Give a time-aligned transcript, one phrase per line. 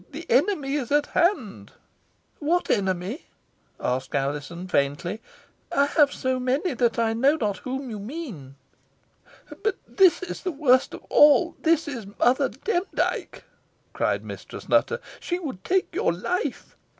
[0.09, 1.73] The enemy is at hand."
[2.39, 3.27] "What enemy?"
[3.79, 5.21] asked Alizon, faintly.
[5.71, 8.55] "I have so many, that I know not whom you mean."
[9.61, 13.43] "But this is the worst of all this is Mother Demdike,"
[13.93, 14.99] cried Mistress Nutter.
[15.19, 16.75] "She would take your life.